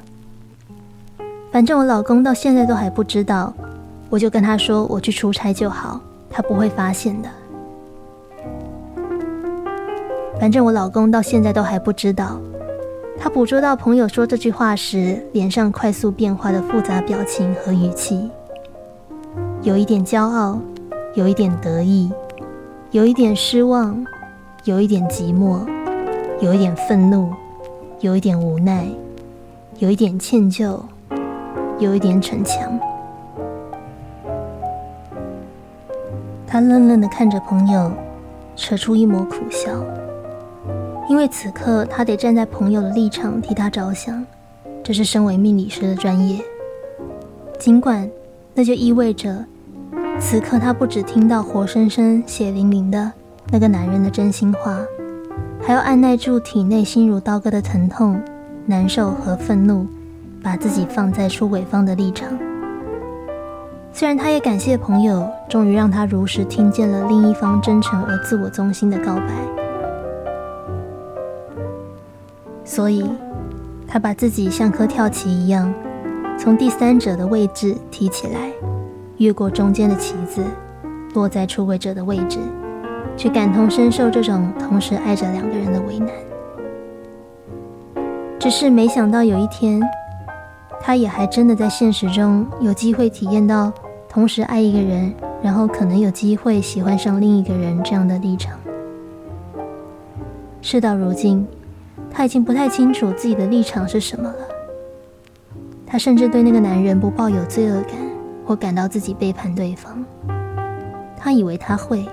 [1.52, 3.52] 反正我老公到现在都还不知道，
[4.08, 7.28] 我就跟他说我去出差就好。”他不会发现的。
[10.40, 12.40] 反正我老公到现在都还不知道。
[13.18, 18.30] 他捕捉到朋友说这句话时脸上快速变化的复杂表情和语气，
[19.62, 20.60] 有一点骄傲，
[21.14, 22.10] 有一点得意，
[22.92, 24.06] 有一点失望，
[24.64, 25.66] 有一点寂寞，
[26.40, 27.30] 有一点愤怒，
[28.00, 28.86] 有一点无奈，
[29.78, 30.78] 有一点歉疚，
[31.78, 32.78] 有一点逞强。
[36.46, 37.90] 他愣愣的看着朋友，
[38.54, 39.72] 扯出一抹苦笑，
[41.08, 44.24] 因为此刻他得站在朋友的立场替他着想，
[44.82, 46.40] 这是身为命理师的专业。
[47.58, 48.08] 尽管
[48.52, 49.44] 那就意味着，
[50.18, 53.12] 此刻他不只听到活生生、血淋淋的
[53.50, 54.78] 那个男人的真心话，
[55.62, 58.20] 还要按耐住体内心如刀割的疼痛、
[58.66, 59.86] 难受和愤怒，
[60.42, 62.28] 把自己放在出轨方的立场。
[63.92, 69.32] 虽然他也感谢朋友，终于让他如实听见了另一方真诚而自我中心的告白，
[72.66, 73.08] 所以
[73.86, 75.72] 他把自己像颗跳棋一样，
[76.36, 78.50] 从第三者的位置提起来，
[79.18, 80.42] 越过中间的棋子，
[81.14, 82.38] 落在出轨者的位置，
[83.16, 86.08] 去感同身受这种同时爱着两个人的为难。
[88.38, 89.80] 只是没想到有一天，
[90.80, 93.72] 他也还真的在现实中有机会体验到。
[94.08, 98.58] 同时爱一个人，然后可能有机会喜欢上另一个人，这样的立场。
[100.62, 101.46] 事到如今，
[102.16, 104.36] 他已经不太清楚自己的立场是什么了。
[105.86, 107.92] 他甚至对那个男人不抱有罪恶感，
[108.42, 110.02] 或感到自己背叛对方。
[111.14, 112.06] 他以为他会，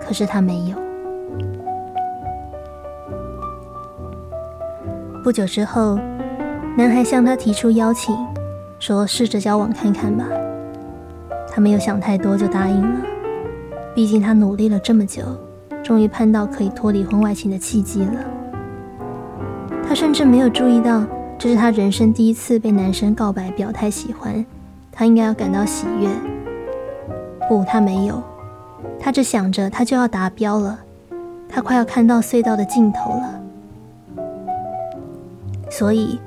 [0.00, 0.76] 可是他没有。
[5.22, 5.96] 不久之后，
[6.76, 8.16] 男孩向他提出邀请，
[8.80, 10.26] 说：“试着交往看看吧。”
[11.48, 13.00] 他没有想太多就答应了，
[13.94, 15.22] 毕竟他努力了这么久，
[15.84, 18.33] 终于盼到可以脱离婚外情的契机了。
[19.86, 21.04] 他甚至没有注意到，
[21.38, 24.44] 这是他人生第一次被男生告白表态喜欢，
[24.90, 26.08] 他应该要感到喜悦。
[27.48, 28.22] 不，他没有，
[28.98, 30.78] 他只想着他就要达标了，
[31.48, 33.40] 他快要看到隧道的尽头了。
[35.70, 36.18] 所以，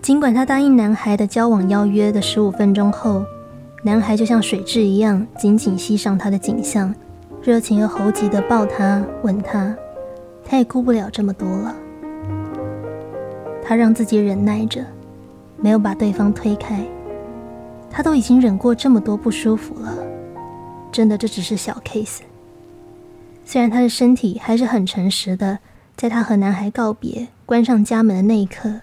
[0.00, 3.24] 尽管他答应男孩的交往邀约的十五分钟后。
[3.84, 6.94] 男孩就像水蛭一样，紧紧吸上她的颈项，
[7.42, 9.74] 热情又猴急地抱她、吻她。
[10.46, 11.74] 他也顾不了这么多了，
[13.62, 14.84] 他让自己忍耐着，
[15.56, 16.84] 没有把对方推开。
[17.90, 19.96] 他都已经忍过这么多不舒服了，
[20.90, 22.20] 真的这只是小 case。
[23.44, 25.58] 虽然他的身体还是很诚实的，
[25.96, 28.80] 在他和男孩告别、关上家门的那一刻，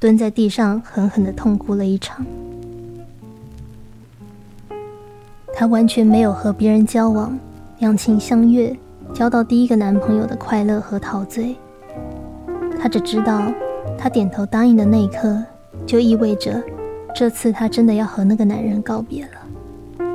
[0.00, 2.24] 蹲在地上狠狠的痛哭了一场。
[5.54, 7.36] 她完全没有和别人交往、
[7.78, 8.76] 两情相悦、
[9.12, 11.56] 交到第一个男朋友的快乐和陶醉。
[12.80, 13.42] 她只知道，
[13.98, 15.42] 她点头答应的那一刻，
[15.84, 16.62] 就意味着
[17.12, 20.06] 这次她真的要和那个男人告别了。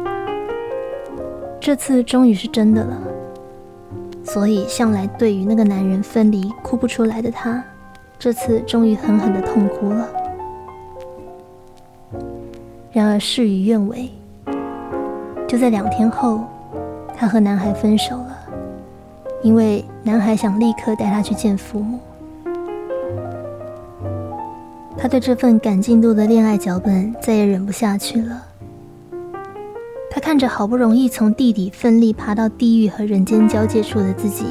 [1.60, 2.98] 这次终于是真的了，
[4.24, 7.64] 所以向来对于那个男人分离哭不出来的她，
[8.18, 10.08] 这次终于狠狠的痛哭了。
[12.92, 14.10] 然而事与愿违。
[15.48, 16.42] 就在两天后，
[17.16, 18.38] 他和男孩分手了，
[19.44, 22.00] 因为男孩想立刻带他去见父母。
[24.98, 28.44] 他对这份赶进度的恋爱脚本再也忍不下去了。
[30.10, 34.46] 他看着好不容易从地底奋力爬到地狱和人间交界处的自己，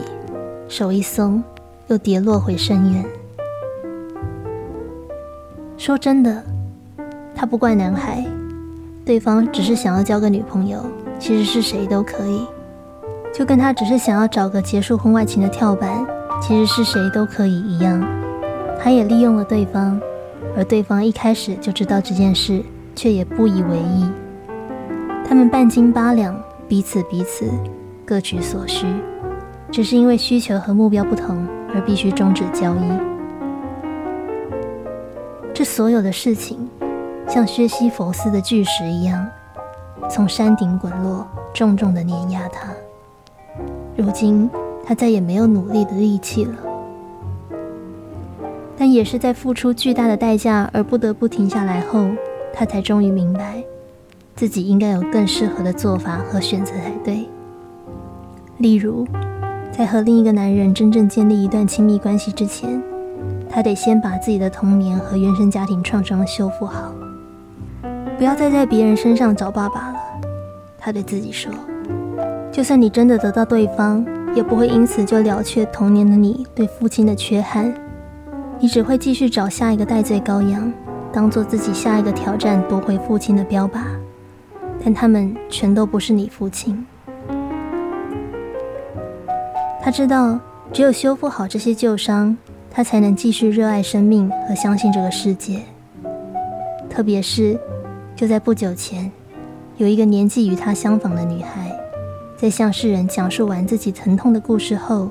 [0.68, 1.42] 手一松，
[1.86, 3.04] 又跌落回深渊。
[5.78, 6.42] 说真的，
[7.34, 8.24] 他不怪男孩。
[9.04, 10.84] 对方只是想要交个女朋友，
[11.18, 12.46] 其实是谁都可以，
[13.32, 16.06] 就跟他只是想要找个结束婚外情的跳板，
[16.40, 18.00] 其实是谁都可以一样。
[18.80, 20.00] 他也利用了对方，
[20.56, 22.62] 而对方一开始就知道这件事，
[22.94, 24.08] 却也不以为意。
[25.26, 26.38] 他们半斤八两，
[26.68, 27.50] 彼此彼此，
[28.04, 28.86] 各取所需，
[29.70, 32.80] 只是因为需求和目标不同而必须终止交易。
[35.54, 36.68] 这所有的事情。
[37.28, 39.26] 像薛西佛斯的巨石一样，
[40.10, 42.68] 从山顶滚落，重重的碾压他。
[43.96, 44.50] 如今，
[44.84, 46.54] 他再也没有努力的力气了。
[48.76, 52.08] 但也是在付出巨大的代价而不得不停下来后，
[52.52, 53.62] 他才终于明白，
[54.34, 57.28] 自己应该有更适合的做法和选择才对。
[58.58, 59.06] 例如，
[59.70, 62.82] 在和另一个男人真正建立一段亲密关系之前，
[63.48, 66.92] 他得先把自己的童年和原生家庭创伤修复好。
[68.18, 69.96] 不要再在别人身上找爸爸了，
[70.78, 71.52] 他对自己说。
[72.52, 74.04] 就算你真的得到对方，
[74.34, 77.72] 也不会因此就了却童年的你对父亲的缺憾。
[78.62, 80.72] 你只会继续找下一个戴罪羔羊，
[81.12, 83.80] 当做自己下一个挑战夺回父亲的标靶。
[84.84, 86.86] 但他们全都不是你父亲。
[89.82, 90.38] 他知道，
[90.72, 92.36] 只有修复好这些旧伤，
[92.70, 95.58] 他才能继续热爱生命和相信这个世界。
[96.88, 97.58] 特别是。
[98.14, 99.10] 就在不久前，
[99.78, 101.74] 有一个年纪与他相仿的女孩，
[102.36, 105.10] 在向世人讲述完自己疼痛的故事后，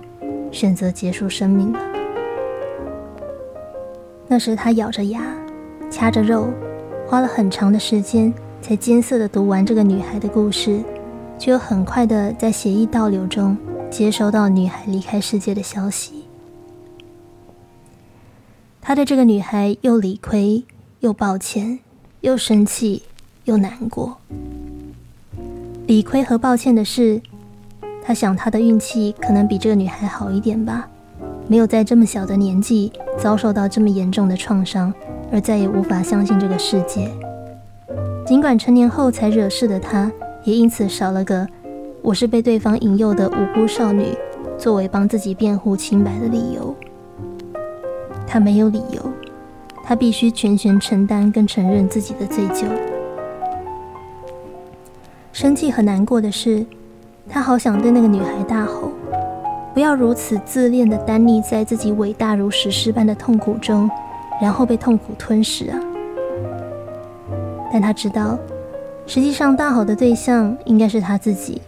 [0.51, 1.79] 选择结束生命了。
[4.31, 5.21] 那时他咬着牙，
[5.89, 6.47] 掐着肉，
[7.05, 10.81] 花了很长的时间才艰涩的读完这个女孩的故事，
[11.37, 13.57] 却又很快的在血液倒流中
[13.89, 16.23] 接收到女孩离开世界的消息。
[18.79, 20.63] 他对这个女孩又理亏，
[21.01, 21.79] 又抱歉，
[22.21, 23.03] 又生气，
[23.43, 24.15] 又难过。
[25.87, 27.21] 理亏和抱歉的是，
[28.01, 30.87] 他想他的运气可能比这个女孩好一点吧。
[31.47, 34.93] 没有在这么小的年纪遭受到这么严重的创伤，
[35.31, 37.11] 而再也无法相信这个世界。
[38.25, 40.09] 尽管成年后才惹事的他，
[40.45, 41.45] 也因此少了个
[42.01, 44.15] “我是被对方引诱的无辜少女”
[44.57, 46.73] 作为帮自己辩护清白的理由。
[48.25, 49.01] 他没有理由，
[49.83, 52.65] 他必须全权承担跟承认自己的罪疚。
[55.33, 56.65] 生气和难过的是，
[57.27, 58.91] 他好想对那个女孩大吼。
[59.73, 63.89] 不要如此自恋的单溺在自己伟大如史诗般的痛苦中，
[64.41, 65.79] 然后被痛苦吞噬啊！
[67.71, 68.37] 但他知道，
[69.07, 71.61] 实际上大好的对象应该是他自己，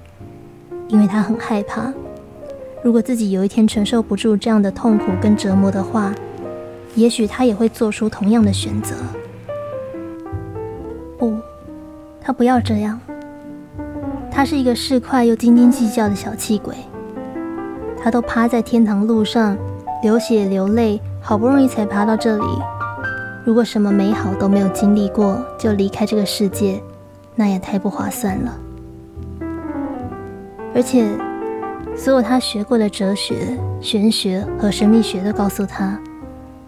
[0.90, 1.94] 因为他很害怕，
[2.84, 6.14] 如果自己有一天承受不住这样的痛苦跟折磨的话，
[6.96, 8.96] 也许他也会做出同样的选择。
[11.18, 11.34] 不，
[12.20, 13.00] 他不要这样。
[14.30, 16.76] 他是一个市侩又斤斤计较的小气鬼。
[18.04, 19.58] 他都趴在天堂路上
[20.02, 22.44] 流血流泪，好不容易才爬到这里。
[23.46, 26.84] 如果什么美好都没有经历过就离开这个世界，
[27.34, 28.60] 那也太不划算了。
[30.76, 31.08] 而且，
[31.96, 35.98] 所有他学过的哲学、玄学和神秘学都告诉他，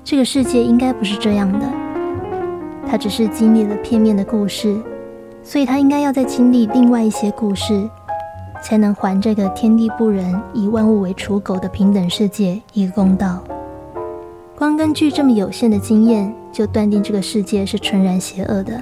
[0.06, 1.65] 这个世界应该不是这样的。
[2.88, 4.74] 他只是经历了片面的故事，
[5.43, 7.89] 所以他应该要再经历另外一些故事。
[8.62, 13.44] 才能还这个天地不仁、以万物为刍狗的平等世界一个公道。
[14.58, 18.82] 光根据这么有限的经验就断定这个世界是纯然邪恶的，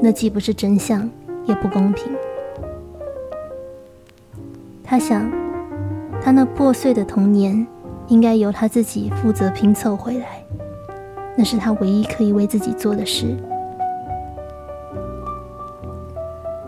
[0.00, 1.08] 那既不是真相，
[1.44, 2.04] 也不公平。
[4.82, 5.30] 他想，
[6.22, 7.66] 他那破碎的童年
[8.08, 10.42] 应该由他自己负责拼凑回来，
[11.36, 13.36] 那是他唯一可以为自己做的事。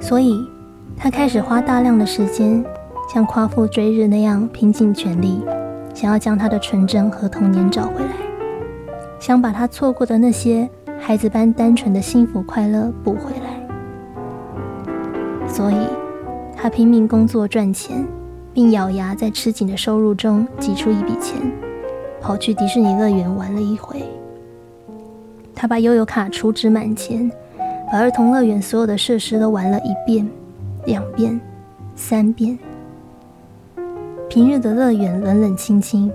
[0.00, 0.51] 所以。
[1.02, 2.64] 他开始花大量的时间，
[3.12, 5.42] 像夸父追日那样拼尽全力，
[5.92, 8.12] 想要将他的纯真和童年找回来，
[9.18, 13.50] 想把他错过的那些孩子般单纯的幸福快乐补回来。
[15.48, 15.88] 所以，
[16.56, 18.06] 他拼命工作赚钱，
[18.54, 21.34] 并咬牙在吃紧的收入中挤出一笔钱，
[22.20, 24.04] 跑去迪士尼乐园玩了一回。
[25.52, 27.28] 他把悠游卡储值满钱，
[27.90, 30.24] 把儿童乐园所有的设施都玩了一遍。
[30.84, 31.40] 两遍，
[31.94, 32.58] 三遍。
[34.28, 36.10] 平日的乐园冷冷清清，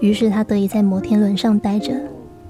[0.00, 1.92] 于是他得以在摩天轮上待着，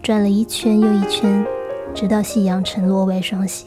[0.00, 1.44] 转了一圈又一圈，
[1.92, 3.66] 直到夕阳沉落为双喜。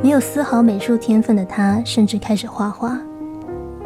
[0.00, 2.96] 没有丝毫美术天分的他，甚至开始画画，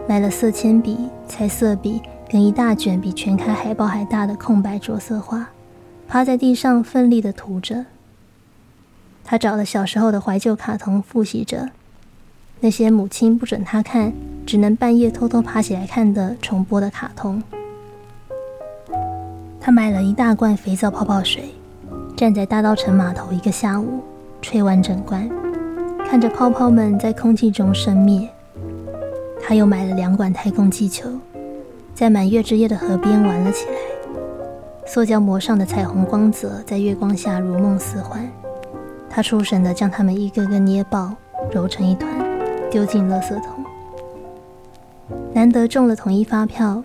[0.06, 5.48] 买了色铅笔、彩色笔跟一大卷比全开海报还大的空白着色画，
[6.06, 7.86] 趴在地上奋力地涂着。
[9.24, 11.70] 他找了小时候的怀旧卡通复习着。
[12.64, 14.12] 那些母亲不准他看，
[14.46, 17.42] 只能半夜偷偷爬起来看的重播的卡通。
[19.60, 21.52] 他买了一大罐肥皂泡泡水，
[22.16, 24.00] 站在大稻城码头一个下午，
[24.40, 25.28] 吹完整罐，
[26.08, 28.28] 看着泡泡们在空气中生灭。
[29.42, 31.10] 他又买了两管太空气球，
[31.96, 33.74] 在满月之夜的河边玩了起来。
[34.86, 38.24] 塑胶膜上的彩虹光泽在月光下如梦似幻。
[39.10, 41.12] 他出神地将它们一个个捏爆，
[41.50, 42.31] 揉成一团。
[42.72, 43.62] 丢进垃圾桶。
[45.34, 46.82] 难得中了统一发票，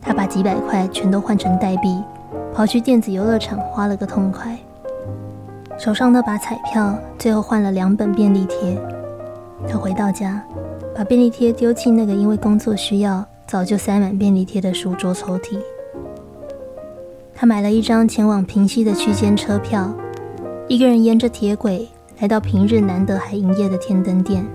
[0.00, 2.00] 他把几百块全都换成代币，
[2.54, 4.56] 跑去电子游乐场花了个痛快。
[5.76, 8.80] 手上那把彩票，最后换了两本便利贴。
[9.68, 10.40] 他回到家，
[10.94, 15.58] 把便利贴丢进那个因为工作需要早就塞满便利贴的书桌抽屉。
[17.34, 19.92] 他买了一张前往平西的区间车票，
[20.68, 21.88] 一个人沿着铁轨
[22.20, 24.46] 来到平日难得还营业的天灯店。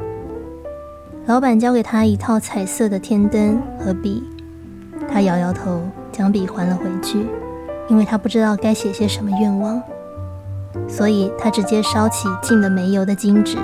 [1.30, 4.24] 老板交给他一套彩色的天灯和笔，
[5.08, 5.80] 他摇摇头，
[6.12, 7.24] 将笔还了回去，
[7.88, 9.80] 因为他不知道该写些什么愿望，
[10.88, 13.58] 所以他直接烧起浸了煤油的金纸，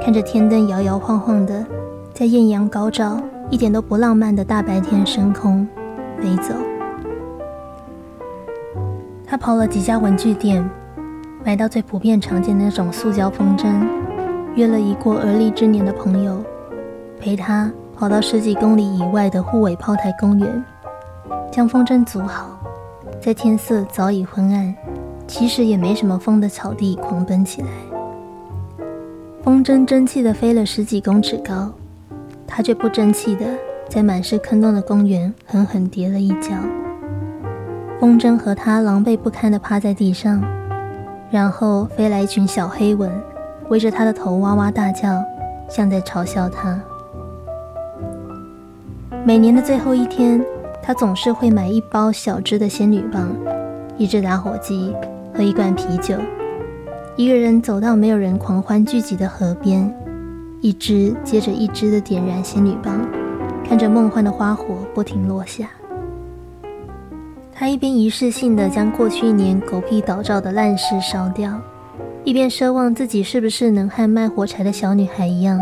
[0.00, 1.66] 看着天灯摇摇晃晃的
[2.14, 5.66] 在艳阳高照、一点都不浪漫的大白天升空
[6.20, 6.54] 飞走。
[9.26, 10.64] 他跑了几家文具店，
[11.44, 13.66] 买到最普遍常见的那种塑胶风筝，
[14.54, 16.40] 约了已过而立之年的朋友。
[17.22, 20.64] 陪他跑到十几公里以外的护尾炮台公园，
[21.52, 22.58] 将风筝组好，
[23.20, 24.74] 在天色早已昏暗，
[25.28, 27.68] 其实也没什么风的草地狂奔起来。
[29.44, 31.70] 风筝争气的飞了十几公尺高，
[32.44, 33.46] 他却不争气的
[33.88, 36.50] 在满是坑洞的公园狠狠跌了一跤。
[38.00, 40.42] 风筝和他狼狈不堪的趴在地上，
[41.30, 43.08] 然后飞来一群小黑蚊，
[43.68, 45.22] 围着他的头哇哇大叫，
[45.68, 46.80] 像在嘲笑他。
[49.24, 50.44] 每年的最后一天，
[50.82, 53.32] 他总是会买一包小支的仙女棒、
[53.96, 54.92] 一支打火机
[55.32, 56.16] 和一罐啤酒，
[57.16, 59.94] 一个人走到没有人狂欢聚集的河边，
[60.60, 63.00] 一支接着一支的点燃仙女棒，
[63.64, 65.70] 看着梦幻的花火不停落下。
[67.54, 71.56] 他一边仪式性的将过去一年狗屁倒灶的烂事烧掉，
[72.24, 75.60] 一边奢望自己是不是能和卖火柴的小女孩一样，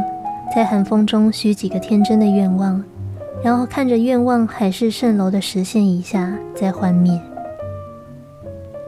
[0.57, 2.83] 在寒风中许几个天真的愿望。
[3.43, 7.18] 然后看着愿望海市蜃楼的实现一下，再幻灭。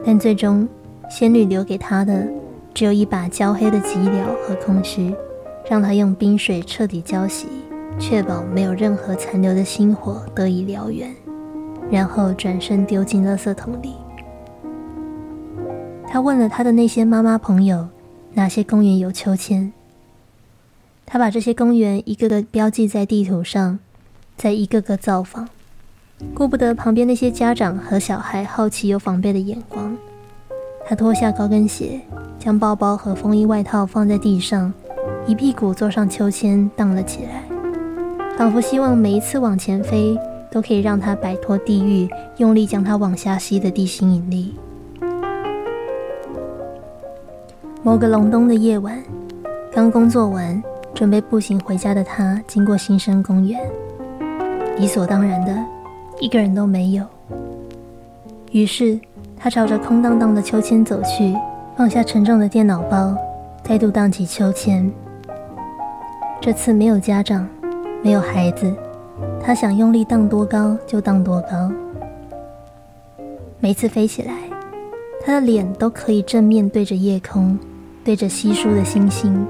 [0.05, 0.67] 但最终，
[1.09, 2.27] 仙女留给他的
[2.73, 5.15] 只有一把焦黑的寂寥和空虚，
[5.67, 7.47] 让他用冰水彻底浇洗，
[7.97, 11.11] 确保没有任何残留的星火得以燎原，
[11.89, 13.93] 然后转身丢进垃圾桶里。
[16.07, 17.87] 他问了他的那些妈妈朋友，
[18.33, 19.73] 哪些公园有秋千。
[21.07, 23.79] 他把这些公园一个个标记在地图上。
[24.35, 25.47] 在一个个造访，
[26.33, 29.95] 顾不得旁边那些家长和小孩好奇又防备的眼光，
[30.85, 32.01] 他脱下高跟鞋，
[32.37, 34.73] 将包包和风衣外套放在地上，
[35.25, 37.43] 一屁股坐上秋千荡了起来，
[38.37, 40.19] 仿佛希望每一次往前飞
[40.51, 44.55] 都可以让他摆脱地狱用力将他往下吸的地心引力。
[47.81, 49.01] 某个隆冬的夜晚，
[49.71, 50.61] 刚工作完，
[50.93, 53.59] 准备步行回家的他，经过新生公园。
[54.77, 55.55] 理所当然的，
[56.19, 57.05] 一个人都没有。
[58.51, 58.99] 于是，
[59.37, 61.35] 他朝着空荡荡的秋千走去，
[61.77, 63.15] 放下沉重的电脑包，
[63.63, 64.91] 再度荡起秋千。
[66.41, 67.47] 这次没有家长，
[68.03, 68.73] 没有孩子，
[69.41, 71.71] 他想用力荡多高就荡多高。
[73.59, 74.33] 每次飞起来，
[75.25, 77.57] 他的脸都可以正面对着夜空，
[78.03, 79.45] 对着稀疏的星星，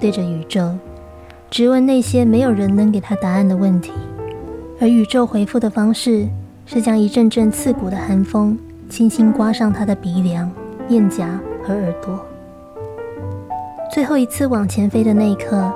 [0.00, 0.72] 对着宇宙，
[1.50, 3.92] 直问那些没有人能给他答案的问题。
[4.80, 6.28] 而宇宙回复的方式
[6.64, 8.56] 是将一阵阵刺骨的寒风
[8.88, 10.48] 轻轻刮上他的鼻梁、
[10.88, 12.24] 面颊和耳朵。
[13.92, 15.72] 最后一次往前飞的那一刻，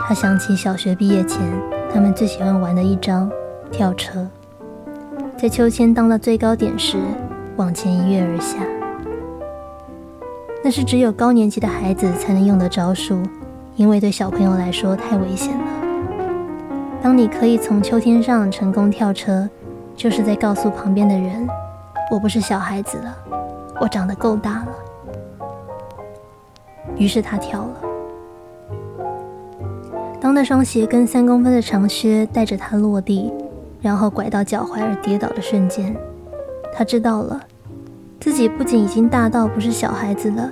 [0.00, 1.40] 他想起小学毕业前
[1.92, 3.28] 他们最喜欢玩的一招——
[3.70, 4.26] 跳车，
[5.36, 6.98] 在秋千荡到最高点时
[7.56, 8.58] 往前一跃而下。
[10.64, 13.22] 那是只有高年级的孩子才能用的招数，
[13.76, 15.64] 因为对小朋友来说太危险了。
[17.04, 19.46] 当你可以从秋天上成功跳车，
[19.94, 21.46] 就是在告诉旁边的人
[22.10, 23.14] ：“我不是小孩子了，
[23.78, 24.68] 我长得够大了。”
[26.96, 27.76] 于是他跳了。
[30.18, 33.30] 当那双鞋跟三公分的长靴带着他落地，
[33.82, 35.94] 然后拐到脚踝而跌倒的瞬间，
[36.72, 37.38] 他知道了，
[38.18, 40.50] 自己不仅已经大到不是小孩子了，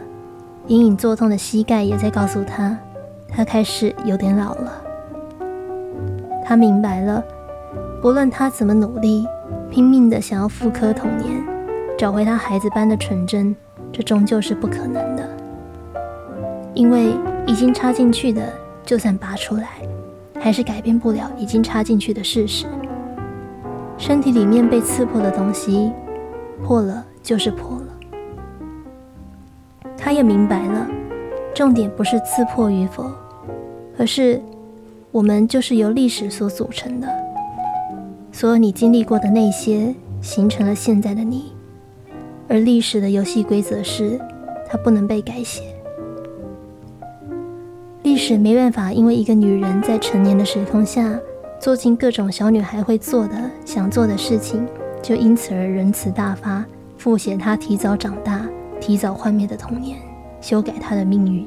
[0.66, 2.76] 隐隐作痛的膝盖也在告诉他，
[3.30, 4.82] 他开始有点老了。
[6.53, 7.24] 他明白了，
[8.03, 9.26] 不论他怎么努力，
[9.70, 11.42] 拼命的想要复刻童年，
[11.96, 13.57] 找回他孩子般的纯真，
[13.90, 15.26] 这终究是不可能的。
[16.74, 17.14] 因为
[17.46, 18.53] 已经插进去的，
[18.84, 19.66] 就算拔出来，
[20.38, 22.66] 还是改变不了已经插进去的事实。
[23.96, 25.90] 身体里面被刺破的东西，
[26.62, 27.86] 破了就是破了。
[29.96, 30.86] 他也明白了，
[31.55, 33.11] 重点不是刺破与否，
[33.98, 34.38] 而是。
[35.12, 37.06] 我们就是由历史所组成的，
[38.32, 41.52] 所有你经历过的那些，形成了现在的你。
[42.48, 44.18] 而历史的游戏规则是，
[44.66, 45.62] 它不能被改写。
[48.02, 51.20] 历史没办法因为一个女人在成年的时空下，
[51.60, 54.66] 做尽各种小女孩会做的、想做的事情，
[55.02, 56.64] 就因此而仁慈大发，
[56.96, 58.48] 复写她提早长大、
[58.80, 59.98] 提早幻灭的童年，
[60.40, 61.46] 修改她的命运。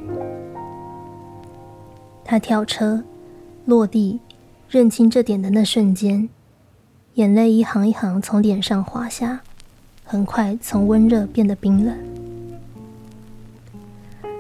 [2.24, 3.04] 她跳车。
[3.66, 4.20] 落地，
[4.70, 6.30] 认清这点的那瞬间，
[7.16, 9.40] 眼泪一行一行从脸上滑下，
[10.04, 11.98] 很快从温热变得冰冷。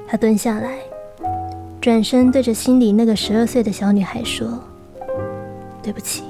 [0.07, 0.77] 他蹲下来，
[1.81, 4.63] 转身对着心里那个十二岁的小女孩说
[5.81, 6.23] ：“对不起，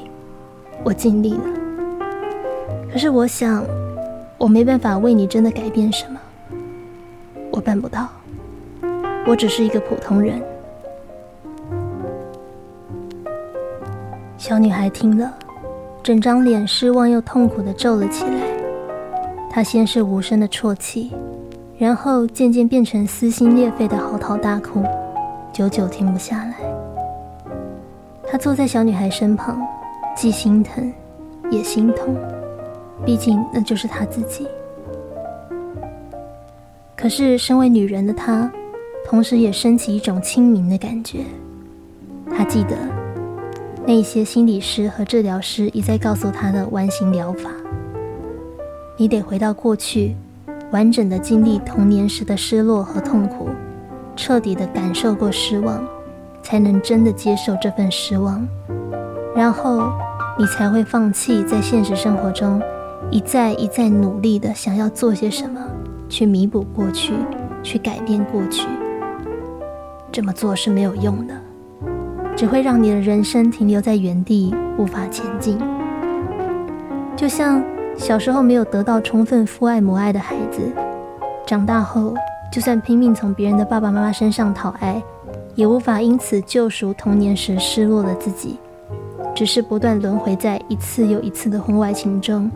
[0.85, 1.43] 我尽力了。
[2.89, 3.65] 可是我想，
[4.37, 6.17] 我没办法为你真的改变什么，
[7.51, 8.07] 我办不到。
[9.27, 10.41] 我只是一个普通人。”
[14.47, 15.33] 小女孩听了，
[16.03, 18.41] 整张脸失望又痛苦的皱了起来。
[19.49, 21.11] 她先是无声的啜泣，
[21.79, 24.83] 然后渐渐变成撕心裂肺的嚎啕大哭，
[25.51, 26.53] 久久停不下来。
[28.29, 29.59] 她坐在小女孩身旁，
[30.15, 30.93] 既心疼，
[31.49, 32.15] 也心痛，
[33.03, 34.47] 毕竟那就是她自己。
[36.95, 38.47] 可是，身为女人的她，
[39.07, 41.21] 同时也升起一种清明的感觉。
[42.29, 42.77] 她记得
[43.88, 47.51] 那些心理师和治疗师一再告诉他的完形疗法：
[48.97, 50.15] 你得回到过去，
[50.71, 53.47] 完整的经历童年时的失落和痛苦，
[54.15, 55.88] 彻底的感受过失望，
[56.41, 58.47] 才能真的接受这份失望，
[59.36, 59.91] 然后
[60.39, 62.59] 你才会放弃在现实生活中
[63.11, 65.61] 一再一再努力的想要做些什么。
[66.07, 67.13] 去弥补过去，
[67.61, 68.67] 去改变过去，
[70.11, 71.33] 这么做是没有用的，
[72.36, 75.57] 只会让你的人生停留在原地，无法前进。
[77.15, 77.63] 就像
[77.97, 80.61] 小时候没有得到充分父爱母爱的孩子，
[81.47, 82.13] 长大后
[82.51, 85.01] 就算拼命从别人的爸爸妈妈身上讨爱，
[85.55, 88.57] 也无法因此救赎童年时失落的自己，
[89.33, 92.51] 只是不断轮回在一次又一次的婚外情中。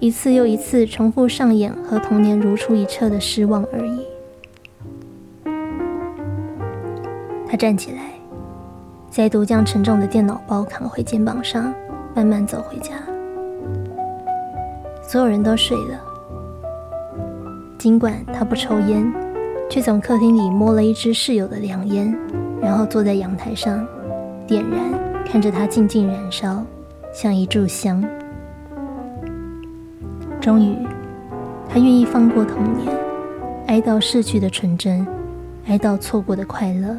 [0.00, 4.00] 一次又一次重复上演，和童年如出一辙的失望而已。
[7.46, 8.09] 他站起来，
[9.10, 11.74] 再度将沉重的电脑包扛回肩膀上，
[12.14, 12.94] 慢慢走回家。
[15.02, 16.00] 所有人都睡了，
[17.76, 19.12] 尽管他不抽烟，
[19.68, 22.16] 却从客厅里摸了一支室友的凉烟，
[22.62, 23.84] 然后坐在阳台上，
[24.46, 24.78] 点燃，
[25.26, 26.62] 看着它静静燃烧，
[27.12, 28.02] 像一炷香。
[30.40, 30.76] 终于，
[31.68, 32.96] 他愿意放过童年，
[33.66, 35.04] 哀悼逝去的纯真，
[35.66, 36.96] 哀悼错过的快乐，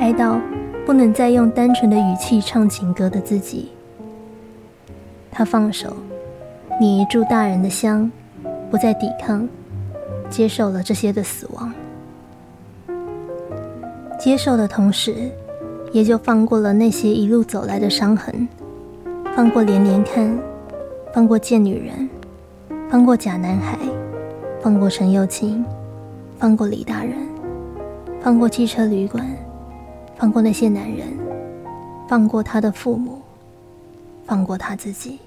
[0.00, 0.40] 哀悼
[0.86, 3.70] 不能再用单纯的语气唱情歌的自己。
[5.32, 5.94] 他放手，
[6.80, 8.10] 你一炷大人的香，
[8.70, 9.46] 不再抵抗，
[10.30, 11.72] 接受了这些的死亡。
[14.16, 15.28] 接受的同时，
[15.90, 18.46] 也就放过了那些一路走来的伤痕，
[19.34, 20.38] 放过连连看，
[21.12, 22.08] 放过贱女人。
[22.88, 23.76] 放过假男孩，
[24.62, 25.64] 放过陈幼卿，
[26.38, 27.14] 放过李大人，
[28.20, 29.26] 放过汽车旅馆，
[30.18, 31.08] 放过那些男人，
[32.08, 33.20] 放过他的父母，
[34.26, 35.18] 放过他自己。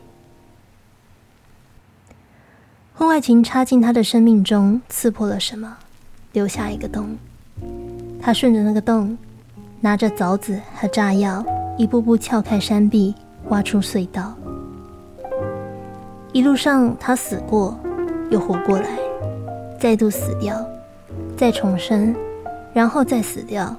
[2.95, 5.77] 婚外情插进他的生命中，刺破了什么，
[6.33, 7.15] 留下一个洞。
[8.21, 9.17] 他顺着那个洞，
[9.79, 11.45] 拿着凿子和炸药，
[11.77, 13.15] 一步步撬开山壁，
[13.47, 14.35] 挖出隧道。
[16.33, 17.79] 一路上，他死过，
[18.29, 18.99] 又活过来，
[19.79, 20.65] 再度死掉，
[21.37, 22.13] 再重生，
[22.73, 23.75] 然后再死掉，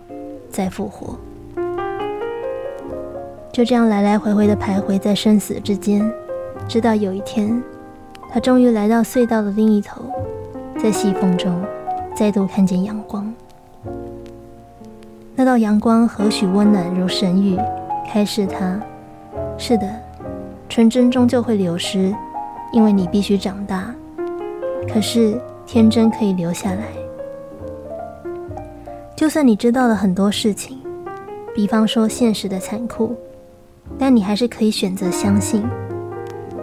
[0.51, 1.17] 再复活，
[3.53, 6.11] 就这样来来回回的徘徊在生死之间，
[6.69, 7.63] 直到有一天，
[8.31, 10.03] 他终于来到隧道的另一头，
[10.77, 11.63] 在细缝中
[12.15, 13.33] 再度看见阳光。
[15.37, 17.59] 那道阳光何许温暖如神谕，
[18.07, 18.79] 开示他：
[19.57, 19.89] 是的，
[20.69, 22.15] 纯真终究会流失。
[22.73, 23.93] 因为你必须长大，
[24.89, 25.37] 可是
[25.67, 27.00] 天真可以留下来。
[29.21, 30.79] 就算你知道了很多事情，
[31.55, 33.15] 比方说现实的残酷，
[33.99, 35.63] 但你还是可以选择相信，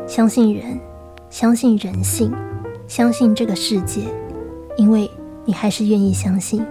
[0.07, 0.79] 相信人，
[1.29, 2.33] 相信人性，
[2.87, 4.01] 相信这个世界，
[4.75, 5.07] 因为
[5.45, 6.65] 你还是愿意相信。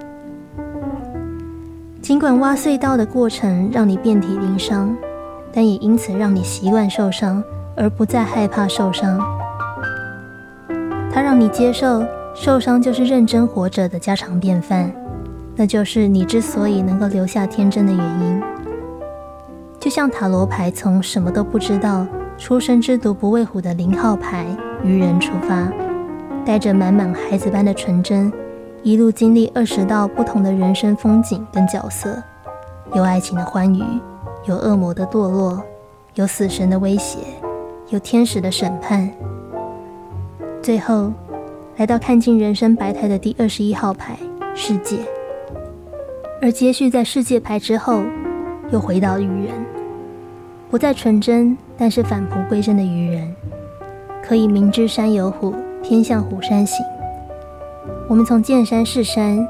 [2.03, 4.93] 尽管挖隧道的过程让你遍体鳞伤，
[5.53, 7.41] 但也因此让你习惯受伤。
[7.77, 9.21] 而不再害怕受伤，
[11.13, 12.03] 它让你接受
[12.35, 14.91] 受伤就是认真活着的家常便饭，
[15.57, 18.43] 那就是你之所以能够留下天真的原因。
[19.81, 24.47] 就像塔罗牌从什么都不知道，出生之犊不畏虎的零号牌
[24.85, 25.73] 愚人出发，
[26.45, 28.33] 带着满满孩子般的纯真，
[28.83, 32.23] 一路经历二十道不同的人生风景跟角色，
[32.95, 33.83] 有爱情的欢愉，
[34.45, 35.63] 有恶魔的堕落，
[36.15, 37.19] 有死神的威胁。
[37.91, 39.09] 有天使的审判，
[40.61, 41.13] 最后
[41.77, 44.19] 来到看尽人生百态的第二十一号牌
[44.53, 44.99] 世界，
[46.41, 48.03] 而接续在世界牌之后，
[48.71, 49.55] 又回到愚人，
[50.71, 53.35] 不再纯真，但是返璞归真的愚人，
[54.23, 56.85] 可以明知山有虎，偏向虎山行。
[58.09, 59.47] 我们从见山是山，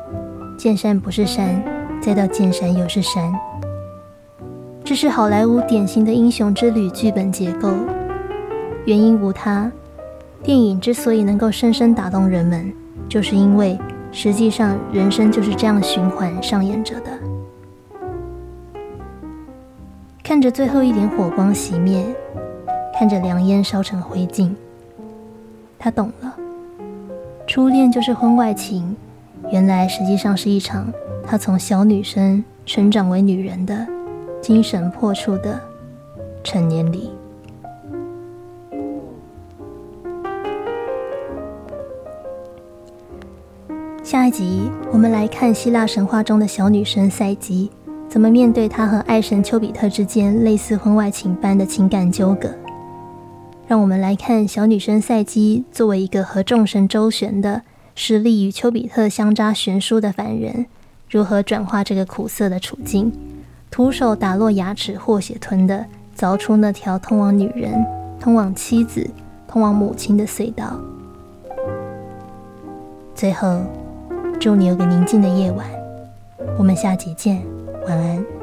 [0.56, 1.62] 见山不是山，
[2.00, 3.34] 再到见山又是山，
[4.84, 7.70] 这是好莱坞典型的英雄之旅剧本结构。
[8.84, 9.70] 原因无他，
[10.42, 12.72] 电影之所以能够深深打动人们，
[13.08, 13.76] 就是因为
[14.18, 17.10] 实际上人生就是这样循环上演着的。
[20.24, 22.02] 看着最后一点火光熄灭，
[22.98, 24.50] 看着凉烟烧成灰烬，
[25.78, 26.34] 他懂了，
[27.46, 28.96] 初恋就是婚外情，
[29.52, 30.90] 原来实际上是一场
[31.22, 33.86] 他从小女生成长为女人的
[34.40, 35.60] 精神破处的
[36.42, 37.10] 成年礼。
[44.06, 47.68] 下一集，我们来看希腊神话中的小女生赛姬
[48.08, 52.48] 怎么面对她和爱神丘比特之间类似婚外情般的情感纠葛。
[53.66, 57.62] 让我们来看小女生赛姬作为一个和众神周旋的
[57.96, 60.66] 实力与丘比特相差悬殊的凡人，
[61.10, 63.12] 如何转化这个苦涩的处境，
[63.72, 65.84] 徒手打落牙齿或血吞的
[66.16, 67.84] 凿出那条通往女人、
[68.20, 69.10] 通往妻子、
[69.48, 70.78] 通往母亲的隧道。
[73.12, 73.62] 最后。
[74.38, 75.66] 祝你有个宁静的夜晚，
[76.58, 77.42] 我们下集见，
[77.86, 78.35] 晚安。